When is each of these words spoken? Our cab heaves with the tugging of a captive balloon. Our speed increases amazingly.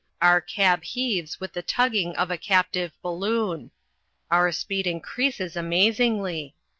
Our 0.19 0.41
cab 0.41 0.83
heaves 0.83 1.39
with 1.39 1.53
the 1.53 1.61
tugging 1.61 2.15
of 2.15 2.31
a 2.31 2.37
captive 2.39 2.91
balloon. 3.03 3.69
Our 4.31 4.51
speed 4.51 4.87
increases 4.87 5.55
amazingly. 5.55 6.55